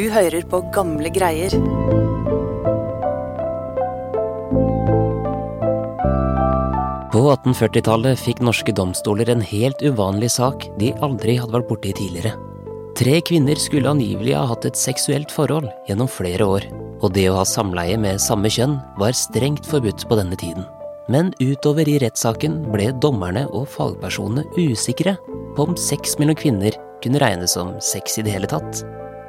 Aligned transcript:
Du 0.00 0.06
hører 0.08 0.40
på 0.48 0.62
gamle 0.72 1.10
greier. 1.12 1.52
På 7.12 7.20
1840-tallet 7.34 8.16
fikk 8.22 8.40
norske 8.46 8.72
domstoler 8.72 9.28
en 9.28 9.42
helt 9.44 9.82
uvanlig 9.84 10.30
sak 10.38 10.64
de 10.80 10.94
aldri 11.04 11.34
hadde 11.42 11.52
vært 11.58 11.68
borti 11.68 11.92
tidligere. 11.98 12.32
Tre 12.96 13.18
kvinner 13.28 13.60
skulle 13.60 13.92
angivelig 13.92 14.38
ha 14.38 14.46
hatt 14.48 14.64
et 14.70 14.80
seksuelt 14.80 15.34
forhold 15.34 15.68
gjennom 15.90 16.08
flere 16.08 16.46
år, 16.48 16.68
og 17.02 17.12
det 17.18 17.26
å 17.28 17.36
ha 17.42 17.44
samleie 17.44 17.98
med 18.00 18.22
samme 18.24 18.48
kjønn 18.48 18.78
var 19.02 19.18
strengt 19.18 19.68
forbudt 19.68 20.06
på 20.08 20.16
denne 20.22 20.38
tiden. 20.40 20.64
Men 21.12 21.34
utover 21.42 21.90
i 21.90 21.98
rettssaken 22.00 22.62
ble 22.72 22.88
dommerne 23.04 23.44
og 23.50 23.68
fagpersonene 23.74 24.48
usikre 24.56 25.18
på 25.58 25.68
om 25.68 25.76
sex 25.76 26.16
mellom 26.22 26.40
kvinner 26.40 26.80
kunne 27.04 27.20
regnes 27.20 27.58
som 27.58 27.76
sex 27.84 28.16
i 28.16 28.24
det 28.24 28.38
hele 28.38 28.48
tatt. 28.48 28.80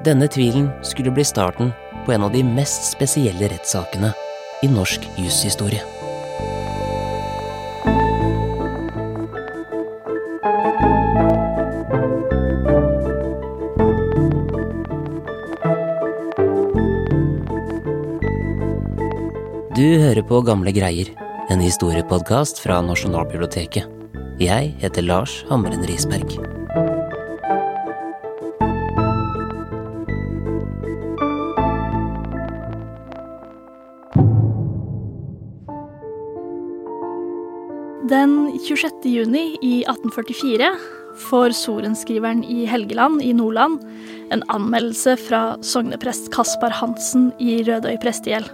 Denne 0.01 0.27
tvilen 0.27 0.69
skulle 0.81 1.11
bli 1.11 1.23
starten 1.23 1.71
på 2.05 2.11
en 2.11 2.23
av 2.23 2.31
de 2.33 2.41
mest 2.43 2.87
spesielle 2.89 3.51
rettssakene 3.51 4.09
i 4.65 4.69
norsk 4.69 5.03
jushistorie. 5.21 5.83
Du 19.77 19.85
hører 20.01 20.25
på 20.25 20.41
Gamle 20.41 20.73
greier, 20.73 21.13
en 21.53 21.61
historiepodkast 21.61 22.63
fra 22.63 22.81
Nasjonalbiblioteket. 22.85 23.85
Jeg 24.41 24.73
heter 24.81 25.05
Lars 25.05 25.43
Hamren 25.49 25.85
Risberg. 25.85 26.60
Den 38.11 38.59
26. 38.59 39.05
juni 39.07 39.57
i 39.63 39.75
1844 39.87 40.67
får 41.29 41.53
sorenskriveren 41.55 42.41
i 42.43 42.65
Helgeland 42.67 43.21
i 43.23 43.29
Nordland 43.31 43.79
en 44.35 44.43
anmeldelse 44.51 45.13
fra 45.29 45.39
sogneprest 45.63 46.27
Kaspar 46.33 46.75
Hansen 46.75 47.29
i 47.39 47.61
Rødøy 47.63 47.95
prestegjeld. 48.03 48.49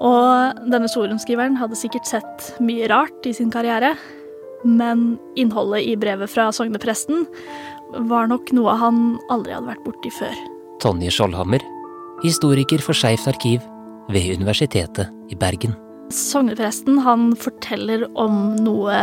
Og 0.00 0.64
denne 0.64 0.88
sorenskriveren 0.88 1.60
hadde 1.60 1.76
sikkert 1.76 2.08
sett 2.08 2.48
mye 2.64 2.88
rart 2.88 3.28
i 3.28 3.34
sin 3.36 3.52
karriere, 3.52 3.92
men 4.64 5.18
innholdet 5.36 5.84
i 5.92 5.98
brevet 6.00 6.32
fra 6.32 6.48
sognepresten 6.56 7.26
var 8.08 8.32
nok 8.32 8.48
noe 8.56 8.80
han 8.80 9.04
aldri 9.28 9.58
hadde 9.58 9.74
vært 9.74 9.84
borti 9.84 10.16
før. 10.22 10.42
Tonje 10.80 11.12
Skjoldhammer, 11.12 11.60
historiker 12.24 12.80
for 12.80 12.96
Skeivt 12.96 13.28
arkiv 13.28 13.60
ved 14.08 14.38
Universitetet 14.40 15.12
i 15.28 15.36
Bergen. 15.36 15.76
Sognepresten 16.12 16.98
han 17.06 17.30
forteller 17.40 18.04
om 18.20 18.54
noe 18.60 18.96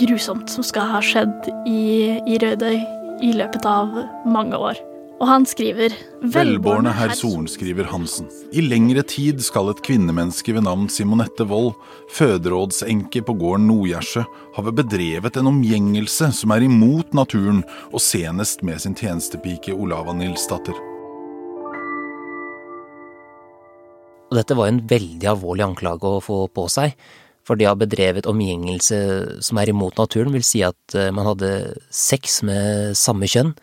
grusomt 0.00 0.50
som 0.50 0.66
skal 0.66 0.90
ha 0.90 1.02
skjedd 1.04 1.50
i, 1.70 2.18
i 2.26 2.38
Rødøy 2.42 2.78
i 3.22 3.32
løpet 3.38 3.66
av 3.66 3.94
mange 4.26 4.58
år. 4.58 4.78
Og 5.18 5.26
han 5.26 5.46
skriver 5.50 5.94
Velbårne 6.22 6.92
herr 6.94 7.10
sorenskriver 7.18 7.88
Hansen. 7.90 8.28
I 8.54 8.62
lengre 8.62 9.02
tid 9.02 9.42
skal 9.42 9.72
et 9.72 9.80
kvinnemenneske 9.86 10.54
ved 10.54 10.66
navn 10.68 10.86
Simonette 10.94 11.46
Wold, 11.50 11.72
føderådsenke 12.14 13.24
på 13.26 13.34
gården 13.40 13.66
Nordgjersjø, 13.70 14.22
have 14.58 14.74
bedrevet 14.78 15.40
en 15.40 15.50
omgjengelse 15.50 16.30
som 16.38 16.54
er 16.54 16.66
imot 16.68 17.18
naturen, 17.18 17.64
og 17.90 18.02
senest 18.02 18.62
med 18.66 18.78
sin 18.84 18.94
tjenestepike 18.98 19.74
Olava 19.74 20.14
Nilsdatter. 20.14 20.87
Og 24.28 24.36
dette 24.36 24.56
var 24.56 24.68
en 24.68 24.82
veldig 24.88 25.30
alvorlig 25.30 25.64
anklage 25.64 26.08
å 26.08 26.22
få 26.24 26.42
på 26.52 26.66
seg, 26.72 26.94
for 27.48 27.56
det 27.56 27.64
å 27.64 27.72
ha 27.72 27.80
bedrevet 27.80 28.28
omgjengelse 28.28 28.98
som 29.44 29.60
er 29.60 29.72
imot 29.72 29.96
naturen, 29.96 30.34
vil 30.34 30.44
si 30.44 30.60
at 30.66 30.96
eh, 30.96 31.08
man 31.16 31.30
hadde 31.30 31.50
sex 31.88 32.42
med 32.44 32.96
samme 32.98 33.28
kjønn. 33.30 33.54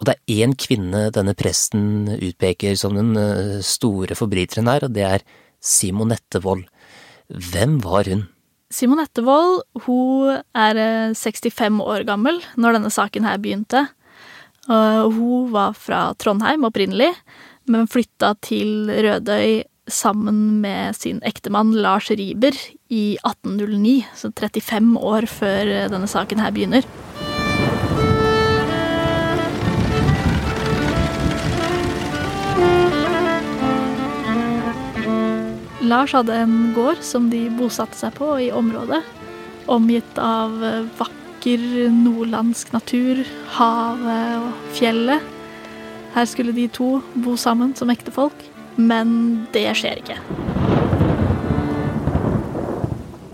Og 0.00 0.08
det 0.08 0.14
er 0.16 0.44
én 0.46 0.54
kvinne 0.56 1.10
denne 1.14 1.34
presten 1.36 2.08
utpeker 2.16 2.78
som 2.80 2.96
den 2.96 3.12
eh, 3.20 3.58
store 3.66 4.16
forbryteren 4.16 4.70
her, 4.72 4.88
og 4.88 4.96
det 4.96 5.04
er 5.04 5.26
Simonette 5.60 6.40
Wold. 6.42 6.64
Hvem 7.28 7.76
var 7.84 8.08
hun? 8.08 8.24
Simonette 8.72 9.20
Wold 9.26 9.60
hun 9.84 10.40
er 10.56 10.80
eh, 10.80 11.12
65 11.12 11.82
år 11.84 12.06
gammel 12.08 12.40
når 12.56 12.78
denne 12.78 12.94
saken 12.94 13.28
her 13.28 13.42
begynte. 13.42 13.90
Hun 14.62 15.48
var 15.50 15.72
fra 15.74 16.12
Trondheim 16.22 16.62
opprinnelig, 16.68 17.08
men 17.66 17.88
flytta 17.90 18.28
til 18.46 18.86
Rødøy 18.94 19.64
sammen 19.90 20.60
med 20.62 20.96
sin 20.96 21.18
ektemann 21.26 21.72
Lars 21.74 22.10
Riber 22.10 22.54
i 22.88 23.18
1809, 23.24 24.04
så 24.14 24.30
35 24.30 24.96
år 24.98 25.26
før 25.26 25.72
denne 25.90 26.10
saken 26.10 26.42
her 26.42 26.54
begynner. 26.54 26.86
Lars 35.82 36.14
hadde 36.14 36.36
en 36.44 36.70
gård 36.76 37.02
som 37.04 37.26
de 37.32 37.48
bosatte 37.58 37.98
seg 37.98 38.14
på 38.16 38.30
i 38.40 38.52
området, 38.54 39.02
omgitt 39.68 40.18
av 40.22 40.54
vakker 40.96 41.90
nordlandsk 41.92 42.70
natur, 42.72 43.24
havet 43.58 44.38
og 44.38 44.70
fjellet. 44.78 45.26
Her 46.14 46.28
skulle 46.28 46.54
de 46.56 46.68
to 46.72 47.00
bo 47.24 47.34
sammen 47.40 47.74
som 47.76 47.90
ektefolk, 47.92 48.46
men 48.76 49.16
det 49.54 49.68
skjer 49.78 50.02
ikke. 50.02 50.18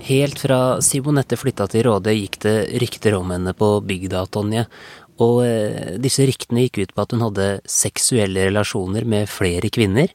Helt 0.09 0.41
fra 0.41 0.81
Simonette 0.81 1.37
flytta 1.37 1.67
til 1.69 1.85
Råde, 1.85 2.15
gikk 2.17 2.39
det 2.41 2.57
rykter 2.81 3.19
om 3.19 3.29
henne 3.35 3.53
på 3.53 3.75
bygda, 3.85 4.25
Tonje. 4.33 4.65
Og 5.21 5.43
eh, 5.45 5.97
disse 6.01 6.25
ryktene 6.25 6.65
gikk 6.65 6.81
ut 6.81 6.95
på 6.97 7.05
at 7.05 7.13
hun 7.13 7.27
hadde 7.27 7.49
seksuelle 7.69 8.47
relasjoner 8.49 9.05
med 9.05 9.29
flere 9.29 9.69
kvinner. 9.75 10.09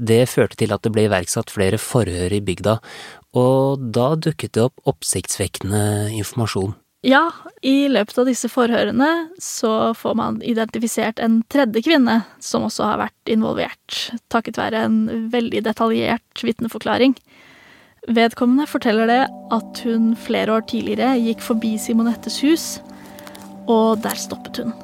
Det 0.00 0.22
førte 0.32 0.56
til 0.56 0.72
at 0.72 0.80
det 0.86 0.94
ble 0.94 1.04
iverksatt 1.10 1.52
flere 1.52 1.76
forhør 1.76 2.32
i 2.32 2.40
bygda, 2.40 2.78
og 3.36 3.90
da 3.92 4.14
dukket 4.16 4.56
det 4.56 4.64
opp 4.70 4.80
oppsiktsvekkende 4.88 5.82
informasjon. 6.16 6.72
Ja, 7.00 7.30
i 7.64 7.88
løpet 7.88 8.18
av 8.20 8.26
disse 8.28 8.50
forhørene 8.52 9.30
så 9.40 9.94
får 9.96 10.16
man 10.20 10.34
identifisert 10.44 11.20
en 11.24 11.38
tredje 11.48 11.80
kvinne 11.86 12.18
som 12.44 12.66
også 12.66 12.90
har 12.90 13.00
vært 13.00 13.30
involvert, 13.32 14.10
takket 14.28 14.60
være 14.60 14.82
en 14.84 14.98
veldig 15.32 15.62
detaljert 15.64 16.42
vitneforklaring. 16.44 17.14
Vedkommende 18.04 18.68
forteller 18.68 19.08
det 19.08 19.22
at 19.56 19.80
hun 19.86 20.10
flere 20.26 20.58
år 20.58 20.66
tidligere 20.68 21.16
gikk 21.24 21.40
forbi 21.44 21.70
Simonettes 21.80 22.36
hus, 22.44 22.66
og 23.64 24.04
der 24.04 24.20
stoppet 24.20 24.60
hun. 24.60 24.76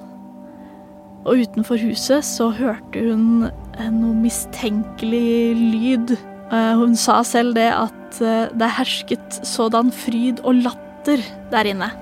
Og 1.28 1.44
utenfor 1.44 1.76
huset 1.84 2.24
så 2.24 2.48
hørte 2.56 3.04
hun 3.10 3.44
noe 3.50 4.16
mistenkelig 4.22 5.52
lyd. 5.52 6.16
Hun 6.48 6.96
sa 6.96 7.20
selv 7.28 7.56
det 7.60 7.68
at 7.76 8.24
det 8.56 8.72
hersket 8.80 9.40
sådan 9.44 9.92
fryd 9.92 10.40
og 10.48 10.64
latter 10.64 11.20
der 11.52 11.74
inne. 11.76 11.92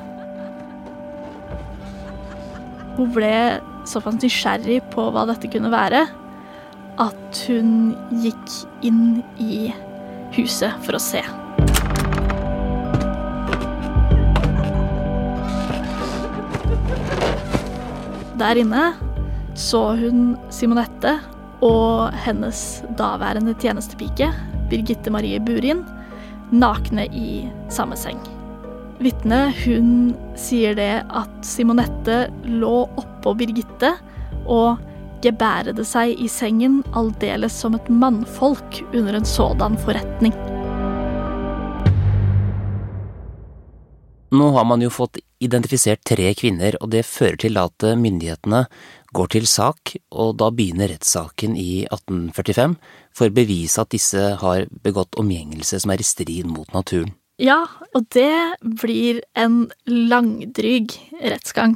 Hun 2.95 3.11
ble 3.15 3.35
såpass 3.89 4.21
nysgjerrig 4.23 4.81
på 4.95 5.09
hva 5.13 5.25
dette 5.29 5.51
kunne 5.51 5.73
være, 5.73 6.05
at 7.03 7.41
hun 7.49 7.95
gikk 8.23 8.53
inn 8.87 9.23
i 9.43 9.73
huset 10.37 10.75
for 10.87 10.95
å 10.95 11.03
se. 11.03 11.23
Der 18.39 18.59
inne 18.59 18.93
så 19.55 19.95
hun 19.99 20.35
Simonette 20.55 21.17
og 21.65 22.15
hennes 22.27 22.83
daværende 22.99 23.55
tjenestepike, 23.63 24.33
Birgitte 24.71 25.13
Marie 25.15 25.39
Burin, 25.43 25.85
nakne 26.55 27.07
i 27.15 27.45
samme 27.73 27.97
seng. 27.99 28.19
Vitnet 29.05 29.59
hun 29.67 30.15
sier 30.41 30.73
det 30.79 31.03
at 31.13 31.33
Simonette 31.45 32.23
lå 32.49 32.87
oppå 32.97 33.35
Birgitte 33.37 33.91
og 34.49 34.79
gebærede 35.25 35.85
seg 35.85 36.15
i 36.17 36.29
sengen 36.33 36.79
aldeles 36.97 37.53
som 37.61 37.77
et 37.77 37.91
mannfolk 37.93 38.79
under 38.95 39.19
en 39.19 39.27
sådan 39.29 39.77
forretning. 39.85 40.33
Nå 44.35 44.47
har 44.57 44.65
man 44.65 44.81
jo 44.81 44.89
fått 44.91 45.21
identifisert 45.45 46.01
tre 46.09 46.31
kvinner, 46.35 46.79
og 46.81 46.89
det 46.95 47.05
fører 47.05 47.37
til 47.45 47.61
at 47.61 47.85
myndighetene 48.01 48.63
går 49.15 49.29
til 49.37 49.45
sak, 49.47 49.93
og 50.17 50.39
da 50.41 50.49
begynner 50.49 50.91
rettssaken 50.91 51.59
i 51.61 51.85
1845 51.91 52.79
for 53.13 53.29
å 53.29 53.37
bevise 53.37 53.85
at 53.85 53.93
disse 53.93 54.33
har 54.41 54.65
begått 54.83 55.21
omgjengelse 55.21 55.83
som 55.85 55.93
er 55.93 56.01
i 56.01 56.09
strid 56.09 56.49
mot 56.49 56.73
naturen. 56.73 57.13
Ja, 57.35 57.65
og 57.91 58.05
det 58.15 58.63
blir 58.63 59.19
en 59.35 59.67
langdryg 59.91 60.93
rettsgang. 61.19 61.75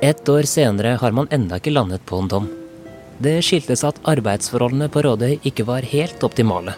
Ett 0.00 0.28
år 0.28 0.42
senere 0.48 0.96
har 1.00 1.12
man 1.12 1.28
ennå 1.28 1.60
ikke 1.60 1.72
landet 1.72 2.00
på 2.08 2.16
en 2.22 2.32
dom. 2.32 2.48
Det 3.20 3.42
skiltes 3.44 3.84
at 3.84 4.00
arbeidsforholdene 4.08 4.88
på 4.88 5.04
Rådøy 5.04 5.38
ikke 5.44 5.68
var 5.68 5.84
helt 5.84 6.24
optimale. 6.24 6.72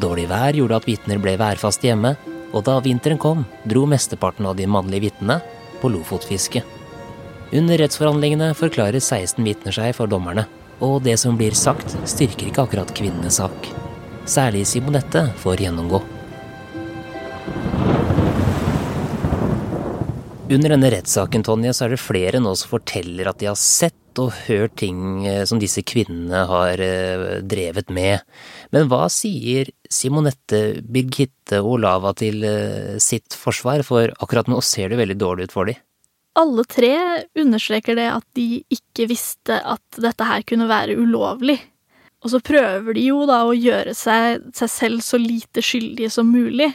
Dårlig 0.00 0.28
vær 0.32 0.56
gjorde 0.56 0.80
at 0.80 0.88
vitner 0.88 1.20
ble 1.20 1.36
værfaste 1.36 1.92
hjemme, 1.92 2.16
og 2.52 2.64
da 2.64 2.80
vinteren 2.80 3.20
kom, 3.20 3.44
dro 3.68 3.84
mesteparten 3.84 4.48
av 4.48 4.56
de 4.56 4.66
mannlige 4.68 5.10
vitnene 5.10 5.42
på 5.80 5.92
lofotfiske. 5.92 6.64
Under 7.52 7.76
rettsforhandlingene 7.76 8.54
forklarer 8.56 8.96
16 8.96 9.44
vitner 9.44 9.74
seg 9.76 9.90
for 9.98 10.08
dommerne, 10.08 10.46
og 10.80 11.02
det 11.04 11.18
som 11.20 11.36
blir 11.36 11.52
sagt, 11.52 11.92
styrker 12.08 12.48
ikke 12.48 12.64
akkurat 12.64 12.94
kvinnenes 12.96 13.36
sak. 13.42 13.68
Særlig 14.24 14.62
Simonette 14.70 15.26
får 15.42 15.60
gjennomgå. 15.66 16.00
Under 20.52 20.74
denne 20.74 20.92
rettssaken 20.94 21.44
Tonje, 21.44 21.76
så 21.76 21.86
er 21.86 21.92
det 21.92 22.00
flere 22.00 22.40
nå 22.40 22.54
som 22.56 22.72
forteller 22.72 23.28
at 23.28 23.38
de 23.40 23.50
har 23.50 23.60
sett 23.60 24.20
og 24.20 24.32
hørt 24.46 24.74
ting 24.80 25.26
eh, 25.28 25.44
som 25.48 25.60
disse 25.60 25.84
kvinnene 25.84 26.42
har 26.48 26.80
eh, 26.80 27.38
drevet 27.44 27.92
med. 27.92 28.24
Men 28.72 28.88
hva 28.88 29.06
sier 29.12 29.68
Simonette, 29.92 30.82
Birgitte 30.84 31.60
og 31.60 31.76
Olava 31.76 32.16
til 32.16 32.44
eh, 32.48 32.98
sitt 33.00 33.36
forsvar, 33.36 33.84
for 33.84 34.12
akkurat 34.24 34.48
nå 34.48 34.60
ser 34.64 34.92
det 34.92 35.00
veldig 35.04 35.20
dårlig 35.20 35.48
ut 35.48 35.56
for 35.60 35.68
dem? 35.68 35.80
Alle 36.38 36.64
tre 36.64 36.94
understreker 37.36 37.98
det 37.98 38.08
at 38.08 38.24
de 38.38 38.62
ikke 38.72 39.08
visste 39.10 39.58
at 39.58 40.00
dette 40.00 40.24
her 40.24 40.44
kunne 40.48 40.70
være 40.70 40.96
ulovlig. 40.96 41.58
Og 42.22 42.30
så 42.32 42.40
prøver 42.44 42.96
de 42.96 43.08
jo 43.10 43.24
da 43.28 43.42
å 43.44 43.54
gjøre 43.56 43.92
seg, 43.98 44.44
seg 44.54 44.70
selv 44.70 45.02
så 45.04 45.18
lite 45.20 45.64
skyldige 45.64 46.12
som 46.14 46.30
mulig. 46.30 46.70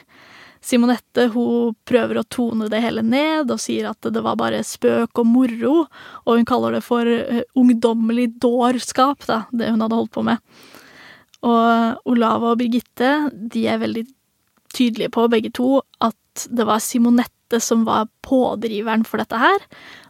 Simonette 0.63 1.29
hun 1.31 1.75
prøver 1.87 2.19
å 2.19 2.27
tone 2.27 2.67
det 2.71 2.81
hele 2.83 3.03
ned 3.05 3.51
og 3.53 3.61
sier 3.61 3.87
at 3.91 4.09
det 4.11 4.23
var 4.25 4.37
bare 4.39 4.63
spøk 4.65 5.21
og 5.21 5.29
moro, 5.29 5.75
og 6.25 6.39
hun 6.39 6.47
kaller 6.49 6.75
det 6.75 6.83
for 6.85 7.07
uh, 7.07 7.43
ungdommelig 7.57 8.33
dårskap, 8.43 9.23
da, 9.29 9.45
det 9.55 9.71
hun 9.71 9.85
hadde 9.85 9.99
holdt 10.01 10.13
på 10.17 10.25
med. 10.27 10.43
Og 11.47 12.11
Olava 12.11 12.51
og 12.51 12.59
Birgitte 12.59 13.29
de 13.31 13.67
er 13.69 13.79
veldig 13.79 14.03
tydelige 14.75 15.13
på, 15.13 15.29
begge 15.31 15.53
to, 15.55 15.79
at 16.03 16.47
det 16.51 16.67
var 16.67 16.83
Simonette 16.83 17.36
som 17.63 17.85
var 17.87 18.09
pådriveren 18.25 19.05
for 19.07 19.21
dette 19.21 19.39
her, 19.39 19.63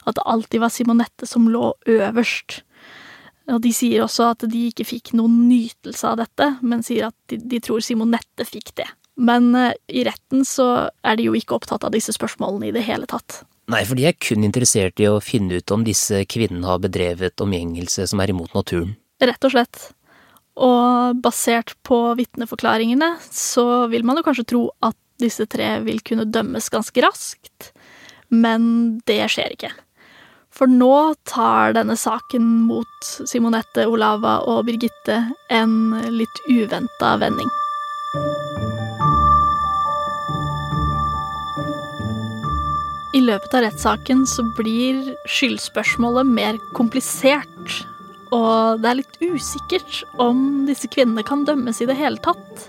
at 0.07 0.17
det 0.17 0.25
alltid 0.25 0.63
var 0.63 0.73
Simonette 0.73 1.29
som 1.29 1.47
lå 1.51 1.71
øverst. 1.85 2.61
Og 3.53 3.61
de 3.63 3.71
sier 3.75 4.03
også 4.03 4.31
at 4.33 4.45
de 4.51 4.67
ikke 4.71 4.87
fikk 4.87 5.13
noen 5.15 5.45
nytelse 5.47 6.07
av 6.09 6.17
dette, 6.19 6.49
men 6.61 6.83
sier 6.83 7.09
at 7.11 7.15
de, 7.31 7.39
de 7.39 7.61
tror 7.63 7.83
Simonette 7.85 8.47
fikk 8.47 8.73
det. 8.81 8.87
Men 9.17 9.53
eh, 9.55 9.73
i 9.87 10.03
retten 10.07 10.45
så 10.45 10.89
er 11.05 11.17
de 11.17 11.29
jo 11.29 11.35
ikke 11.37 11.55
opptatt 11.57 11.87
av 11.87 11.93
disse 11.95 12.13
spørsmålene 12.15 12.69
i 12.69 12.75
det 12.75 12.85
hele 12.85 13.07
tatt. 13.09 13.41
Nei, 13.71 13.81
for 13.87 13.99
de 13.99 14.05
er 14.07 14.15
kun 14.15 14.45
interessert 14.47 14.99
i 15.03 15.09
å 15.09 15.19
finne 15.23 15.59
ut 15.59 15.73
om 15.75 15.83
disse 15.83 16.21
kvinnene 16.29 16.69
har 16.69 16.79
bedrevet 16.83 17.43
omgjengelse 17.43 18.05
som 18.11 18.21
er 18.23 18.31
imot 18.31 18.53
naturen. 18.55 18.95
Rett 19.19 19.47
og 19.47 19.55
slett. 19.55 19.81
Og 20.57 21.17
basert 21.21 21.75
på 21.85 21.97
vitneforklaringene 22.17 23.17
så 23.29 23.87
vil 23.91 24.05
man 24.07 24.19
jo 24.19 24.25
kanskje 24.25 24.47
tro 24.53 24.63
at 24.85 24.95
disse 25.21 25.47
tre 25.49 25.77
vil 25.85 26.01
kunne 26.05 26.27
dømmes 26.29 26.69
ganske 26.73 27.03
raskt, 27.03 27.71
men 28.29 29.01
det 29.09 29.23
skjer 29.33 29.55
ikke. 29.55 29.73
For 30.57 30.69
nå 30.69 31.13
tar 31.29 31.75
denne 31.77 31.93
saken 31.99 32.45
mot 32.65 33.09
Simonette, 33.29 33.85
Olava 33.85 34.39
og 34.49 34.63
Birgitte 34.69 35.19
en 35.53 35.75
litt 36.09 36.41
uventa 36.49 37.13
vending. 37.21 37.51
I 43.17 43.21
løpet 43.21 43.53
av 43.53 43.63
rettssaken 43.65 44.25
så 44.29 44.43
blir 44.57 45.13
skyldspørsmålet 45.29 46.27
mer 46.29 46.57
komplisert. 46.77 47.77
Og 48.35 48.81
det 48.81 48.89
er 48.89 48.99
litt 48.99 49.21
usikkert 49.23 50.01
om 50.21 50.65
disse 50.67 50.89
kvinnene 50.91 51.23
kan 51.25 51.45
dømmes 51.47 51.79
i 51.81 51.87
det 51.89 51.95
hele 51.97 52.19
tatt. 52.25 52.67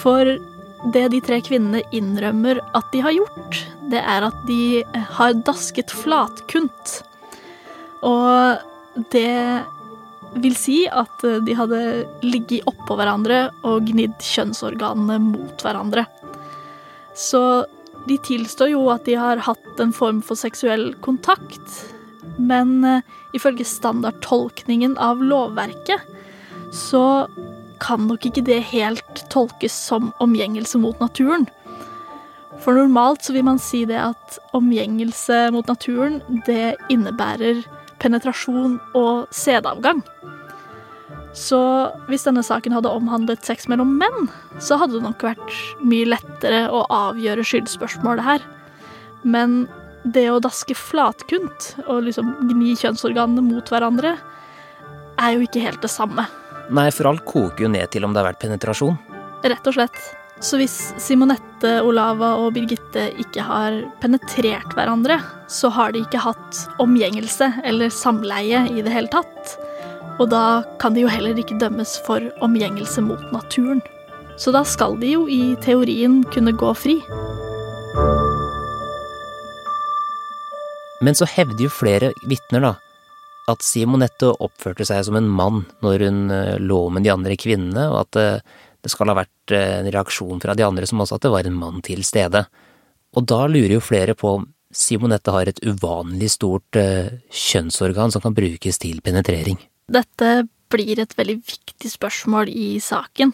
For 0.00 0.30
det 0.92 1.06
de 1.14 1.20
tre 1.24 1.40
kvinnene 1.44 1.82
innrømmer 1.96 2.60
at 2.76 2.90
de 2.92 3.00
har 3.04 3.14
gjort, 3.16 3.60
det 3.92 4.02
er 4.02 4.26
at 4.26 4.36
de 4.48 4.82
har 5.16 5.36
dasket 5.46 5.92
flatkunt. 5.94 6.98
Og 8.04 9.04
det 9.14 9.64
vil 10.42 10.56
si 10.58 10.82
at 10.90 11.24
de 11.46 11.56
hadde 11.56 11.80
ligget 12.26 12.66
oppå 12.68 12.96
hverandre 12.98 13.46
og 13.64 13.86
gnidd 13.88 14.18
kjønnsorganene 14.24 15.20
mot 15.22 15.64
hverandre. 15.64 16.04
Så 17.14 17.64
de 18.08 18.18
tilstår 18.20 18.74
jo 18.74 18.84
at 18.92 19.06
de 19.06 19.16
har 19.16 19.40
hatt 19.46 19.80
en 19.80 19.94
form 19.94 20.20
for 20.24 20.36
seksuell 20.36 20.90
kontakt, 21.04 21.78
men 22.36 22.82
uh, 22.84 23.00
ifølge 23.36 23.66
standardtolkningen 23.68 24.98
av 25.00 25.22
lovverket 25.22 26.02
så 26.74 27.26
kan 27.84 28.08
nok 28.08 28.24
ikke 28.28 28.44
det 28.46 28.62
helt 28.72 29.24
tolkes 29.32 29.74
som 29.90 30.12
omgjengelse 30.24 30.80
mot 30.80 30.98
naturen. 31.02 31.46
For 32.64 32.76
normalt 32.78 33.26
så 33.26 33.34
vil 33.34 33.44
man 33.46 33.60
si 33.60 33.82
det 33.88 33.98
at 34.00 34.38
omgjengelse 34.56 35.50
mot 35.52 35.68
naturen, 35.68 36.20
det 36.46 36.76
innebærer 36.92 37.64
penetrasjon 38.00 38.78
og 38.96 39.26
sædavgang. 39.34 40.02
Så 41.34 41.60
hvis 42.06 42.24
denne 42.28 42.44
saken 42.46 42.76
hadde 42.76 42.92
omhandlet 42.94 43.42
sex 43.44 43.66
mellom 43.70 43.96
menn, 43.98 44.28
så 44.62 44.78
hadde 44.78 45.00
det 45.00 45.06
nok 45.08 45.24
vært 45.26 45.56
mye 45.82 46.06
lettere 46.12 46.68
å 46.70 46.84
avgjøre 46.94 47.46
skyldspørsmålet 47.46 48.24
her. 48.24 48.44
Men 49.26 49.64
det 50.04 50.28
å 50.30 50.40
daske 50.42 50.76
flatkunt 50.78 51.72
og 51.88 52.04
liksom 52.06 52.30
gni 52.52 52.76
kjønnsorganene 52.78 53.42
mot 53.42 53.72
hverandre, 53.72 54.14
er 55.18 55.34
jo 55.34 55.44
ikke 55.46 55.62
helt 55.64 55.82
det 55.82 55.90
samme. 55.90 56.26
Nei, 56.72 56.88
for 56.94 57.10
alt 57.10 57.24
koker 57.28 57.66
jo 57.66 57.72
ned 57.72 57.90
til 57.92 58.06
om 58.06 58.14
det 58.14 58.22
har 58.22 58.30
vært 58.30 58.42
penetrasjon. 58.44 58.96
Rett 59.44 59.66
og 59.68 59.76
slett. 59.76 59.98
Så 60.42 60.58
hvis 60.58 60.74
Simonette, 61.00 61.76
Olava 61.86 62.32
og 62.42 62.54
Birgitte 62.56 63.06
ikke 63.22 63.44
har 63.46 63.76
penetrert 64.02 64.74
hverandre, 64.76 65.20
så 65.48 65.70
har 65.72 65.94
de 65.94 66.02
ikke 66.02 66.22
hatt 66.24 66.64
omgjengelse 66.82 67.50
eller 67.64 67.92
samleie 67.94 68.64
i 68.72 68.82
det 68.84 68.92
hele 68.92 69.12
tatt. 69.12 69.54
Og 70.18 70.28
da 70.32 70.64
kan 70.82 70.94
de 70.94 71.04
jo 71.04 71.10
heller 71.10 71.38
ikke 71.38 71.58
dømmes 71.60 71.96
for 72.06 72.24
omgjengelse 72.44 73.02
mot 73.04 73.22
naturen. 73.34 73.82
Så 74.40 74.50
da 74.54 74.64
skal 74.66 74.98
de 74.98 75.14
jo 75.14 75.26
i 75.30 75.54
teorien 75.62 76.22
kunne 76.34 76.54
gå 76.58 76.72
fri. 76.78 76.98
Men 81.04 81.16
så 81.18 81.28
hevder 81.28 81.66
jo 81.66 81.72
flere 81.72 82.12
vitner, 82.26 82.64
da, 82.64 82.74
at 83.50 83.64
Simonette 83.64 84.30
oppførte 84.42 84.86
seg 84.88 85.04
som 85.06 85.18
en 85.18 85.28
mann 85.28 85.64
når 85.84 86.06
hun 86.06 86.20
eh, 86.32 86.54
lå 86.62 86.80
med 86.92 87.04
de 87.04 87.12
andre 87.12 87.36
kvinnene, 87.40 87.88
og 87.92 88.04
at 88.04 88.16
det, 88.16 88.28
eh, 88.38 88.60
det 88.84 88.90
skal 88.92 89.08
ha 89.08 89.16
vært 89.16 89.52
eh, 89.56 89.78
en 89.78 89.88
reaksjon 89.88 90.42
fra 90.42 90.52
de 90.56 90.64
andre 90.66 90.84
som 90.88 91.00
også 91.00 91.16
at 91.16 91.24
det 91.24 91.32
var 91.32 91.46
en 91.48 91.56
mann 91.56 91.80
til 91.84 92.02
stede. 92.04 92.44
Og 93.16 93.24
da 93.30 93.44
lurer 93.48 93.78
jo 93.78 93.84
flere 93.84 94.16
på 94.18 94.34
om 94.40 94.48
Simonette 94.74 95.32
har 95.32 95.48
et 95.48 95.60
uvanlig 95.62 96.32
stort 96.34 96.74
kjønnsorgan 96.74 98.10
som 98.10 98.20
kan 98.24 98.34
brukes 98.34 98.80
til 98.82 98.98
penetrering. 99.06 99.60
Dette 99.86 100.48
blir 100.74 100.98
et 100.98 101.14
veldig 101.14 101.36
viktig 101.38 101.92
spørsmål 101.92 102.50
i 102.50 102.80
saken, 102.82 103.30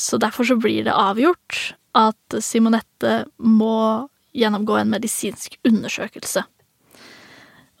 så 0.00 0.18
derfor 0.22 0.48
så 0.48 0.56
blir 0.56 0.86
det 0.86 0.94
avgjort 0.96 1.74
at 1.92 2.38
Simonette 2.40 3.26
må 3.36 4.08
gjennomgå 4.32 4.80
en 4.80 4.94
medisinsk 4.94 5.58
undersøkelse. 5.68 6.46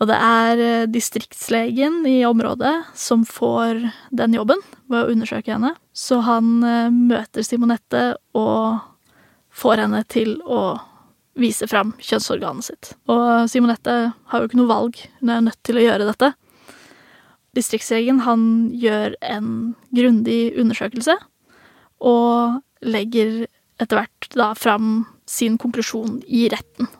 Og 0.02 0.08
det 0.10 0.18
er 0.18 0.60
eh, 0.60 0.86
distriktslegen 0.90 2.00
i 2.10 2.24
området 2.26 2.74
som 2.98 3.22
får 3.22 3.84
den 4.10 4.34
jobben 4.34 4.58
ved 4.90 5.04
å 5.04 5.12
undersøke 5.12 5.54
henne. 5.54 5.76
Så 5.94 6.18
han 6.26 6.56
eh, 6.66 6.88
møter 6.90 7.46
Simonette 7.46 8.16
og 8.34 8.80
får 9.54 9.84
henne 9.84 10.02
til 10.10 10.40
å 10.42 10.80
vise 11.38 11.68
fram 11.70 11.94
kjønnsorganet 12.02 12.66
sitt. 12.66 12.90
Og 13.06 13.46
Simonette 13.48 13.94
har 14.10 14.42
jo 14.42 14.50
ikke 14.50 14.58
noe 14.58 14.72
valg, 14.72 14.98
hun 15.20 15.30
er 15.32 15.44
nødt 15.46 15.60
til 15.64 15.78
å 15.78 15.84
gjøre 15.84 16.08
dette. 16.10 16.32
Distriktslegen 17.56 18.24
han 18.26 18.42
gjør 18.80 19.14
en 19.22 19.48
grundig 19.94 20.56
undersøkelse 20.58 21.14
og 22.02 22.58
legger 22.82 23.44
etter 23.80 24.00
hvert 24.00 24.28
da 24.34 24.50
fram 24.58 25.04
sin 25.30 25.60
konklusjon 25.62 26.18
i 26.26 26.48
retten. 26.50 26.90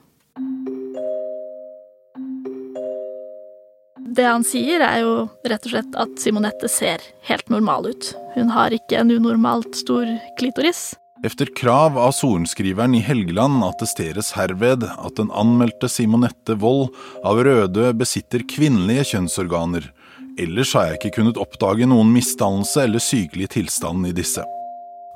Det 4.12 4.26
han 4.28 4.44
sier, 4.44 4.82
er 4.84 5.02
jo 5.04 5.12
rett 5.48 5.64
og 5.68 5.72
slett 5.72 5.94
at 5.96 6.18
Simonette 6.20 6.68
ser 6.68 7.04
helt 7.28 7.48
normal 7.52 7.88
ut. 7.92 8.10
Hun 8.34 8.52
har 8.52 8.74
ikke 8.76 8.98
en 9.00 9.12
unormalt 9.14 9.78
stor 9.78 10.08
klitoris. 10.40 10.92
Efter 11.24 11.48
krav 11.56 11.96
av 12.02 12.10
sorenskriveren 12.18 12.96
i 12.98 13.00
Helgeland 13.04 13.62
attesteres 13.64 14.32
herved 14.34 14.84
at 14.90 15.16
den 15.20 15.30
anmeldte 15.30 15.88
Simonette 15.88 16.58
Wold 16.60 16.90
av 17.24 17.40
Røde 17.46 17.92
besitter 17.96 18.42
kvinnelige 18.50 19.12
kjønnsorganer, 19.14 19.86
Ellers 20.40 20.72
har 20.72 20.88
jeg 20.88 20.98
ikke 21.00 21.16
kunnet 21.18 21.38
oppdage 21.40 21.86
noen 21.88 22.12
misdannelse 22.14 22.86
eller 22.86 23.02
sykelig 23.04 23.50
tilstand 23.52 24.06
i 24.08 24.14
disse. 24.16 24.44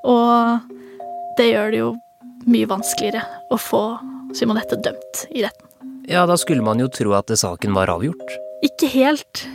Og 0.04 0.60
det 1.38 1.48
gjør 1.48 1.72
det 1.72 1.80
jo 1.80 1.92
mye 2.46 2.68
vanskeligere 2.68 3.24
å 3.50 3.58
få 3.60 3.84
Simonette 4.36 4.76
dømt 4.84 5.22
i 5.32 5.46
retten. 5.46 5.64
Ja, 6.06 6.26
da 6.28 6.36
skulle 6.38 6.62
man 6.62 6.78
jo 6.82 6.90
tro 6.92 7.16
at 7.16 7.32
saken 7.32 7.74
var 7.74 7.90
avgjort. 7.90 8.36
Ikke 8.64 8.88
helt. 8.92 9.46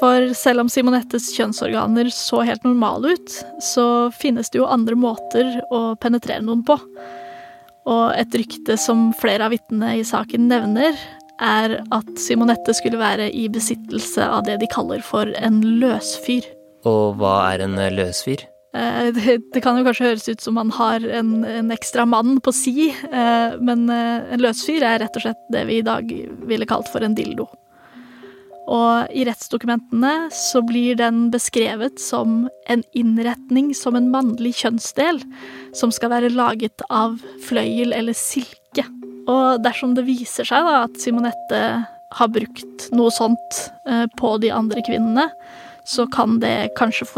For 0.00 0.32
selv 0.34 0.64
om 0.64 0.70
Simonettes 0.72 1.28
kjønnsorganer 1.36 2.08
så 2.12 2.40
helt 2.46 2.64
normale 2.66 3.14
ut, 3.14 3.36
så 3.62 4.10
finnes 4.16 4.50
det 4.50 4.58
jo 4.58 4.70
andre 4.70 4.96
måter 4.98 5.60
å 5.74 5.92
penetrere 6.00 6.42
noen 6.42 6.64
på. 6.66 6.78
Og 7.84 8.06
et 8.16 8.34
rykte 8.40 8.78
som 8.80 9.10
flere 9.20 9.46
av 9.46 9.54
vitnene 9.54 9.98
i 10.00 10.06
saken 10.08 10.48
nevner, 10.50 10.96
er 11.42 11.80
at 11.94 12.10
Simonette 12.20 12.74
skulle 12.78 13.00
være 13.00 13.26
i 13.34 13.48
besittelse 13.50 14.22
av 14.22 14.44
det 14.46 14.60
de 14.62 14.70
kaller 14.70 15.02
for 15.04 15.30
en 15.42 15.60
løsfyr. 15.82 16.46
Og 16.86 17.18
hva 17.18 17.36
er 17.52 17.64
en 17.64 17.74
løsfyr? 17.96 18.44
Eh, 18.74 19.08
det, 19.14 19.38
det, 19.54 19.62
kan 19.62 19.78
jo 19.78 19.84
kanskje 19.86 20.08
høres 20.08 20.28
ut 20.28 20.42
som 20.42 20.56
man 20.58 20.70
har 20.74 21.04
en, 21.18 21.36
en 21.46 21.74
ekstra 21.74 22.06
mann 22.06 22.38
på 22.42 22.54
si, 22.54 22.88
eh, 22.90 23.58
men 23.62 23.86
eh, 23.92 24.32
en 24.34 24.42
løsfyr 24.42 24.86
er 24.86 25.02
rett 25.04 25.18
og 25.18 25.26
slett 25.26 25.44
det 25.54 25.66
vi 25.68 25.78
i 25.80 25.86
dag 25.86 26.10
ville 26.48 26.70
kalt 26.70 26.90
for 26.90 27.06
en 27.06 27.14
dildo. 27.18 27.48
Og 28.70 29.12
i 29.12 29.24
rettsdokumentene 29.28 30.30
så 30.32 30.62
blir 30.64 30.96
den 30.96 31.28
beskrevet 31.32 32.00
som 32.00 32.46
en 32.70 32.84
innretning 32.96 33.72
som 33.76 33.98
en 33.98 34.08
mannlig 34.12 34.54
kjønnsdel, 34.62 35.20
som 35.76 35.92
skal 35.92 36.14
være 36.14 36.32
laget 36.32 36.84
av 36.88 37.18
fløyel 37.44 37.92
eller 37.96 38.16
silke. 38.16 38.86
Og 39.28 39.60
dersom 39.64 39.94
det 39.96 40.06
viser 40.08 40.48
seg 40.48 40.64
da 40.64 40.84
at 40.86 40.96
Simonette 41.00 41.60
har 42.14 42.30
brukt 42.32 42.88
noe 42.94 43.12
sånt 43.12 43.60
på 44.20 44.34
de 44.40 44.52
andre 44.54 44.84
kvinnene, 44.86 45.28
så 45.84 46.06
kan 46.08 46.38
det 46.40 46.74
kanskje 46.78 47.08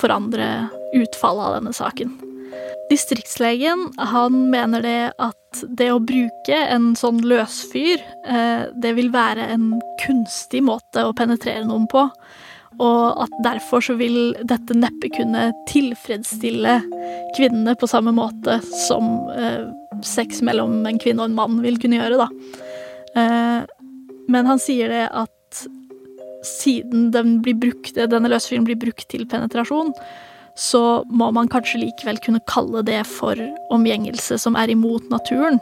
forandre 0.00 0.48
utfallet 0.96 1.48
av 1.48 1.58
denne 1.58 1.74
saken. 1.76 2.12
Distriktslegen 2.90 3.86
han 3.96 4.50
mener 4.52 4.82
det 4.84 5.12
at 5.22 5.62
det 5.78 5.88
å 5.94 6.02
bruke 6.02 6.56
en 6.68 6.92
sånn 6.98 7.22
løsfyr, 7.24 8.02
eh, 8.28 8.66
det 8.82 8.92
vil 8.98 9.08
være 9.14 9.46
en 9.54 9.70
kunstig 10.02 10.60
måte 10.66 11.06
å 11.06 11.14
penetrere 11.16 11.64
noen 11.64 11.86
på. 11.90 12.04
Og 12.82 13.22
at 13.22 13.34
derfor 13.44 13.84
så 13.86 13.94
vil 13.96 14.34
dette 14.42 14.74
neppe 14.76 15.08
kunne 15.14 15.46
tilfredsstille 15.70 16.80
kvinnene 17.36 17.76
på 17.78 17.88
samme 17.88 18.12
måte 18.14 18.58
som 18.66 19.30
eh, 19.32 19.64
sex 20.04 20.42
mellom 20.44 20.82
en 20.88 21.00
kvinne 21.00 21.22
og 21.22 21.30
en 21.30 21.38
mann 21.38 21.62
vil 21.64 21.78
kunne 21.80 22.02
gjøre, 22.02 22.26
da. 22.26 22.28
Eh, 23.14 23.60
men 24.28 24.50
han 24.50 24.60
sier 24.60 24.90
det 24.90 25.06
at 25.14 25.64
siden 26.44 27.08
den 27.14 27.38
brukt, 27.40 27.94
denne 27.96 28.28
løsfyren 28.28 28.66
blir 28.66 28.78
brukt 28.80 29.06
til 29.08 29.24
penetrasjon, 29.30 29.94
så 30.54 31.02
må 31.10 31.30
man 31.34 31.50
kanskje 31.50 31.82
likevel 31.82 32.20
kunne 32.22 32.42
kalle 32.50 32.84
det 32.86 33.02
for 33.10 33.38
omgjengelse 33.74 34.38
som 34.40 34.58
er 34.58 34.72
imot 34.74 35.10
naturen. 35.10 35.60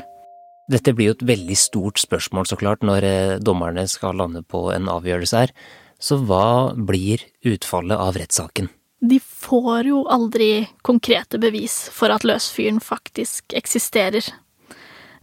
Dette 0.71 0.95
blir 0.95 1.11
jo 1.11 1.17
et 1.17 1.25
veldig 1.33 1.57
stort 1.59 2.01
spørsmål, 2.01 2.47
så 2.49 2.59
klart, 2.61 2.85
når 2.87 3.07
eh, 3.07 3.39
dommerne 3.43 3.85
skal 3.91 4.17
lande 4.21 4.45
på 4.47 4.69
en 4.73 4.89
avgjørelse 4.93 5.43
her. 5.43 5.53
Så 6.03 6.19
hva 6.27 6.73
blir 6.75 7.23
utfallet 7.47 7.99
av 7.99 8.17
rettssaken? 8.19 8.71
De 9.03 9.19
får 9.19 9.89
jo 9.91 10.05
aldri 10.11 10.69
konkrete 10.87 11.41
bevis 11.43 11.75
for 11.91 12.15
at 12.15 12.27
løsfyren 12.27 12.79
faktisk 12.83 13.55
eksisterer. 13.59 14.29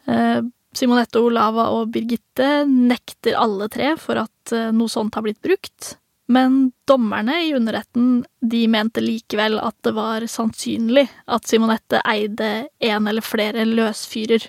Eh, 0.09 0.41
Simonette, 0.75 1.21
Olava 1.23 1.69
og 1.73 1.93
Birgitte 1.93 2.65
nekter 2.67 3.39
alle 3.39 3.69
tre 3.71 3.95
for 4.01 4.19
at 4.21 4.53
eh, 4.55 4.69
noe 4.75 4.91
sånt 4.91 5.15
har 5.15 5.25
blitt 5.25 5.41
brukt. 5.45 5.95
Men 6.29 6.71
dommerne 6.86 7.39
i 7.48 7.53
underretten 7.57 8.25
de 8.41 8.67
mente 8.69 9.01
likevel 9.01 9.57
at 9.65 9.74
det 9.86 9.95
var 9.98 10.21
sannsynlig 10.29 11.07
at 11.25 11.50
Simonette 11.50 12.03
eide 12.05 12.67
en 12.86 13.09
eller 13.09 13.25
flere 13.25 13.65
løsfyrer. 13.65 14.45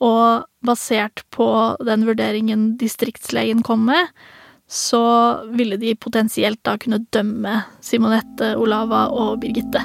Og 0.00 0.46
basert 0.64 1.20
på 1.36 1.48
den 1.84 2.06
vurderingen 2.08 2.64
distriktslegen 2.80 3.60
kom 3.64 3.84
med, 3.90 4.08
så 4.66 5.44
ville 5.52 5.76
de 5.76 5.92
potensielt 6.00 6.62
da 6.64 6.78
kunne 6.80 7.04
dømme 7.12 7.60
Simonette, 7.84 8.54
Olava 8.56 9.06
og 9.12 9.42
Birgitte. 9.44 9.84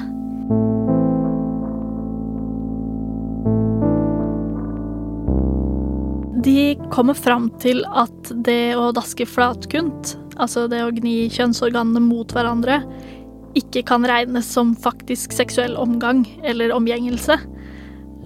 De 6.42 6.72
kommer 6.90 7.14
fram 7.14 7.52
til 7.62 7.84
at 7.86 8.32
det 8.48 8.74
å 8.80 8.88
daske 8.96 9.28
flatkunt, 9.28 10.16
altså 10.40 10.66
det 10.70 10.82
å 10.84 10.92
gni 10.94 11.28
kjønnsorganene 11.32 12.02
mot 12.04 12.32
hverandre, 12.34 12.80
ikke 13.58 13.82
kan 13.88 14.06
regnes 14.08 14.48
som 14.48 14.72
faktisk 14.80 15.34
seksuell 15.36 15.74
omgang 15.76 16.24
eller 16.48 16.72
omgjengelse. 16.72 17.36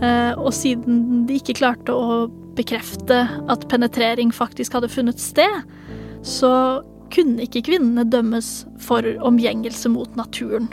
Eh, 0.03 0.33
og 0.39 0.53
siden 0.55 1.25
de 1.27 1.41
ikke 1.41 1.57
klarte 1.59 1.95
å 1.95 2.27
bekrefte 2.57 3.25
at 3.51 3.67
penetrering 3.71 4.31
faktisk 4.33 4.77
hadde 4.77 4.93
funnet 4.93 5.21
sted, 5.21 5.65
så 6.23 6.53
kunne 7.15 7.45
ikke 7.47 7.65
kvinnene 7.69 8.07
dømmes 8.09 8.67
for 8.83 9.07
omgjengelse 9.27 9.91
mot 9.93 10.15
naturen. 10.19 10.71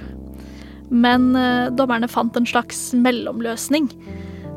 Men 0.93 1.33
eh, 1.39 1.71
dommerne 1.73 2.09
fant 2.11 2.37
en 2.37 2.49
slags 2.49 2.91
mellomløsning 2.97 3.89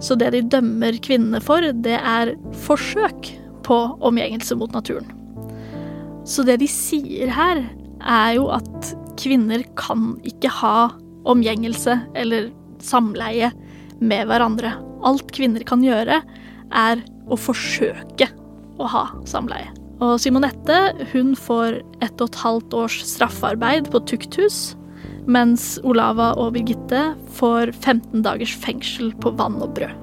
så 0.01 0.17
det 0.19 0.33
de 0.35 0.43
dømmer 0.45 0.99
kvinnene 1.05 1.41
for, 1.45 1.65
det 1.73 1.97
er 1.97 2.35
forsøk 2.67 3.31
på 3.67 3.79
omgjengelse 4.05 4.59
mot 4.59 4.73
naturen. 4.77 5.09
Så 6.27 6.43
det 6.47 6.59
de 6.59 6.69
sier 6.71 7.31
her, 7.31 7.63
er 8.03 8.33
jo 8.37 8.49
at 8.55 8.93
kvinner 9.19 9.63
kan 9.79 10.17
ikke 10.27 10.51
ha 10.53 10.77
omgjengelse 11.27 11.95
eller 12.19 12.51
samleie 12.83 13.53
med 14.03 14.27
hverandre. 14.29 14.75
Alt 15.07 15.31
kvinner 15.35 15.63
kan 15.67 15.85
gjøre, 15.87 16.21
er 16.75 17.03
å 17.31 17.39
forsøke 17.39 18.29
å 18.77 18.89
ha 18.91 19.05
samleie. 19.29 19.71
Og 20.03 20.19
Simonette 20.21 21.07
hun 21.15 21.33
får 21.39 21.79
ett 22.05 22.21
og 22.21 22.29
et 22.29 22.41
halvt 22.43 22.75
års 22.77 22.99
straffarbeid 23.07 23.89
på 23.95 24.03
tukthus 24.11 24.75
mens 25.27 25.77
Olava 25.83 26.33
og 26.39 26.53
Birgitte 26.55 27.01
får 27.39 27.73
15 27.75 28.23
dagers 28.23 28.53
fengsel 28.63 29.11
på 29.23 29.33
vann 29.39 29.59
og 29.63 29.75
brød. 29.79 29.95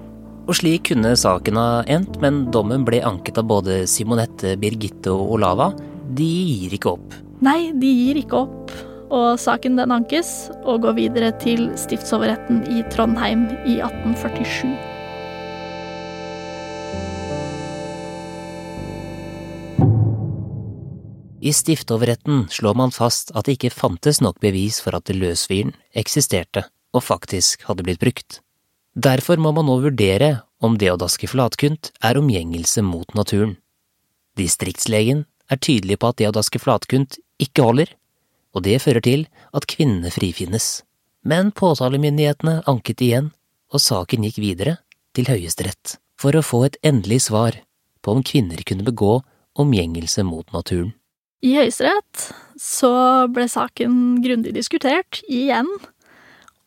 Og 0.43 0.57
slik 0.59 0.89
kunne 0.89 1.13
saken 1.15 1.55
ha 1.55 1.67
endt, 1.87 2.17
men 2.19 2.43
dommen 2.51 2.83
ble 2.83 2.99
anket 3.07 3.37
av 3.39 3.47
både 3.47 3.83
Simonette, 3.87 4.57
Birgitte 4.59 5.13
og 5.13 5.37
Olava. 5.37 5.69
De 6.13 6.25
gir 6.25 6.73
ikke 6.77 6.93
opp. 6.93 7.13
Nei, 7.43 7.71
de 7.73 7.89
gir 7.89 8.19
ikke 8.21 8.43
opp. 8.45 8.73
Og 9.13 9.37
saken 9.41 9.77
den 9.77 9.93
ankes 9.93 10.49
og 10.63 10.83
går 10.85 10.97
videre 10.97 11.29
til 11.41 11.67
stiftsoverretten 11.77 12.63
i 12.73 12.81
Trondheim 12.93 13.45
i 13.65 13.77
1847. 13.81 14.73
I 21.43 21.51
stiftoverretten 21.51 22.45
slår 22.55 22.77
man 22.79 22.93
fast 22.95 23.33
at 23.35 23.45
det 23.45 23.57
ikke 23.57 23.73
fantes 23.75 24.21
nok 24.23 24.37
bevis 24.41 24.79
for 24.79 24.95
at 24.95 25.11
løsfyren 25.11 25.73
eksisterte 25.91 26.63
og 26.95 27.03
faktisk 27.03 27.65
hadde 27.67 27.83
blitt 27.83 27.99
brukt. 27.99 28.39
Derfor 28.95 29.41
må 29.41 29.51
man 29.51 29.67
nå 29.67 29.79
vurdere 29.83 30.45
om 30.63 30.77
det 30.79 30.93
å 30.93 30.99
daske 31.01 31.27
flatkunt 31.27 31.91
er 31.99 32.19
omgjengelse 32.21 32.85
mot 32.85 33.09
naturen. 33.17 33.57
Distriktslegen 34.39 35.25
er 35.51 35.59
tydelige 35.59 35.99
på 36.01 36.11
at 36.11 36.19
det 36.21 36.29
å 36.29 36.35
daske 36.35 36.61
flatkunt 36.61 37.19
ikke 37.41 37.65
holder, 37.65 37.91
og 38.53 38.65
det 38.67 38.79
fører 38.83 39.03
til 39.03 39.25
at 39.55 39.67
kvinnene 39.69 40.11
frifinnes. 40.13 40.83
Men 41.23 41.51
påtalemyndighetene 41.55 42.61
anket 42.69 43.01
igjen, 43.01 43.31
og 43.73 43.81
saken 43.81 44.25
gikk 44.27 44.39
videre 44.43 44.77
til 45.17 45.29
Høyesterett 45.31 45.97
for 46.19 46.35
å 46.37 46.45
få 46.45 46.65
et 46.67 46.77
endelig 46.85 47.23
svar 47.27 47.57
på 48.03 48.13
om 48.13 48.25
kvinner 48.25 48.61
kunne 48.67 48.85
begå 48.85 49.21
omgjengelse 49.59 50.25
mot 50.27 50.45
naturen. 50.53 50.93
I 51.43 51.55
Høyesterett 51.57 52.29
så 52.59 52.93
ble 53.33 53.49
saken 53.51 54.21
grundig 54.23 54.53
diskutert 54.55 55.19
igjen, 55.27 55.67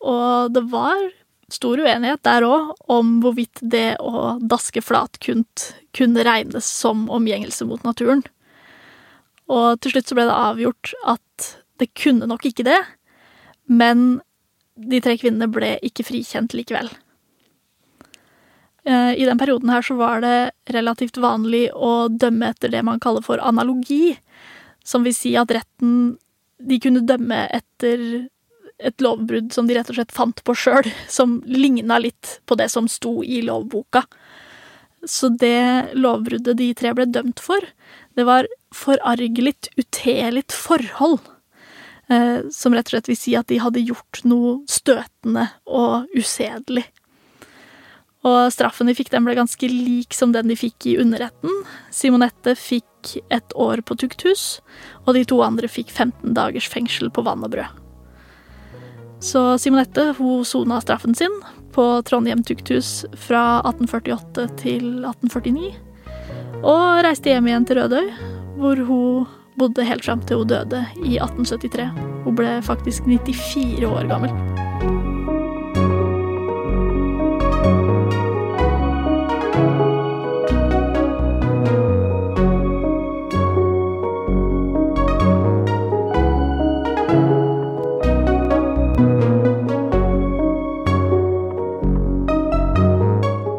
og 0.05 0.53
det 0.53 0.67
var 0.69 0.99
stor 1.49 1.79
uenighet 1.79 2.21
der 2.27 2.45
òg 2.45 2.73
om 2.91 3.17
hvorvidt 3.23 3.61
det 3.61 3.95
å 4.03 4.35
daske 4.43 4.83
flatkunt 4.83 5.71
kunne 5.97 6.25
regnes 6.27 6.67
som 6.67 7.07
omgjengelse 7.13 7.65
mot 7.69 7.81
naturen. 7.87 8.21
Og 9.47 9.79
til 9.81 9.93
slutt 9.93 10.09
så 10.09 10.17
ble 10.17 10.27
det 10.27 10.37
avgjort 10.37 10.93
at 11.07 11.49
det 11.79 11.91
kunne 11.97 12.27
nok 12.27 12.45
ikke 12.49 12.65
det, 12.67 12.79
men 13.67 14.19
de 14.77 15.01
tre 15.03 15.17
kvinnene 15.19 15.49
ble 15.51 15.75
ikke 15.85 16.05
frikjent 16.07 16.55
likevel. 16.57 16.89
Eh, 18.87 19.13
I 19.21 19.25
den 19.25 19.39
perioden 19.39 19.69
her 19.69 19.81
så 19.81 19.97
var 19.99 20.21
det 20.23 20.51
relativt 20.71 21.19
vanlig 21.19 21.67
å 21.73 22.07
dømme 22.07 22.53
etter 22.53 22.71
det 22.71 22.83
man 22.87 23.01
kaller 23.03 23.25
for 23.25 23.41
analogi, 23.43 24.15
som 24.85 25.03
vil 25.03 25.15
si 25.15 25.35
at 25.35 25.51
retten 25.51 26.15
De 26.57 26.79
kunne 26.81 27.03
dømme 27.05 27.37
etter 27.53 27.99
et 28.81 29.01
lovbrudd 29.01 29.51
som 29.53 29.67
de 29.67 29.75
rett 29.77 29.89
og 29.91 29.97
slett 29.99 30.13
fant 30.15 30.39
på 30.41 30.55
sjøl, 30.57 30.87
som 31.17 31.35
ligna 31.45 31.99
litt 32.01 32.39
på 32.49 32.57
det 32.57 32.71
som 32.73 32.87
sto 32.89 33.19
i 33.21 33.43
lovboka. 33.45 34.01
Så 35.05 35.29
det 35.29 35.93
lovbruddet 35.93 36.57
de 36.57 36.71
tre 36.73 36.95
ble 36.97 37.05
dømt 37.05 37.43
for, 37.43 37.61
det 38.17 38.25
var 38.25 38.49
forargelig, 38.75 39.55
uteligt 39.77 40.55
forhold. 40.55 41.23
Eh, 42.09 42.39
som 42.51 42.75
rett 42.75 42.87
og 42.87 42.95
slett 42.95 43.09
vil 43.11 43.19
si 43.19 43.33
at 43.35 43.49
de 43.51 43.59
hadde 43.59 43.83
gjort 43.83 44.21
noe 44.27 44.61
støtende 44.71 45.49
og 45.67 46.07
usedelig. 46.15 46.85
Og 48.27 48.51
straffen 48.51 48.89
de 48.89 48.95
fikk, 48.97 49.11
den 49.13 49.27
ble 49.27 49.35
ganske 49.37 49.69
lik 49.71 50.15
som 50.15 50.33
den 50.35 50.49
de 50.51 50.57
fikk 50.59 50.87
i 50.89 50.97
underretten. 51.01 51.51
Simonette 51.93 52.55
fikk 52.59 53.17
ett 53.31 53.53
år 53.55 53.83
på 53.85 53.95
tukthus, 53.99 54.59
og 55.05 55.15
de 55.15 55.25
to 55.27 55.39
andre 55.45 55.69
fikk 55.71 55.91
15 55.93 56.33
dagers 56.35 56.67
fengsel 56.71 57.11
på 57.13 57.23
vann 57.27 57.45
og 57.45 57.53
brød. 57.53 57.83
Så 59.23 59.41
Simonette 59.61 60.11
hun 60.19 60.45
sona 60.45 60.79
straffen 60.83 61.15
sin 61.17 61.33
på 61.73 61.85
Trondheim 62.05 62.43
tukthus 62.45 63.05
fra 63.17 63.61
1848 63.65 64.47
til 64.61 64.89
1849, 65.05 65.71
og 66.65 67.05
reiste 67.05 67.31
hjem 67.31 67.49
igjen 67.49 67.69
til 67.69 67.81
Rødøy, 67.81 68.11
hvor 68.57 68.85
hun 68.85 69.25
bodde 69.59 69.85
helt 69.85 70.05
fram 70.05 70.21
til 70.21 70.37
hun 70.37 70.47
døde 70.47 70.85
i 70.97 71.17
1873. 71.17 71.89
Hun 72.25 72.35
ble 72.35 72.61
faktisk 72.61 73.05
94 73.05 73.83
år 73.85 74.07
gammel. 74.07 74.33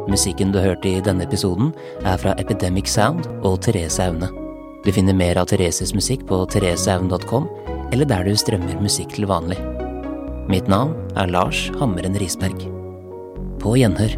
Musikken 0.08 0.50
du 0.50 0.58
hørte 0.58 0.90
i 0.90 1.00
denne 1.00 1.22
episoden, 1.28 1.70
er 2.02 2.16
fra 2.18 2.34
Epidemic 2.42 2.90
Sound 2.90 3.30
og 3.46 3.60
Therese 3.62 4.02
Aune. 4.02 4.47
Du 4.88 4.92
finner 4.92 5.12
mer 5.12 5.36
av 5.36 5.50
Thereses 5.50 5.90
musikk 5.92 6.22
på 6.30 6.36
thereseaune.com, 6.48 7.44
eller 7.92 8.08
der 8.08 8.22
du 8.24 8.30
strømmer 8.40 8.78
musikk 8.80 9.10
til 9.18 9.26
vanlig. 9.28 9.58
Mitt 10.48 10.64
navn 10.72 10.94
er 11.12 11.28
Lars 11.28 11.66
Hammeren 11.76 12.16
Risberg. 12.16 12.64
På 13.60 13.74
gjenhør. 13.76 14.16